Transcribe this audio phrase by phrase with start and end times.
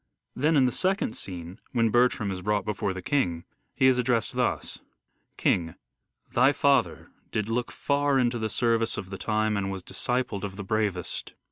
[0.35, 3.43] Then in the second scene when Bertram is brought before the king,
[3.75, 4.79] he is addressed thus:
[5.37, 5.75] King:
[6.33, 7.09] Thy father....
[7.31, 11.33] did look far Into the service of the time and was Discipled of the bravest.